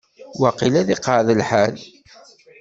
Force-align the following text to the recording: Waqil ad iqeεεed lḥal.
Waqil 0.41 0.73
ad 0.81 0.89
iqeεεed 0.95 1.29
lḥal. 1.41 1.75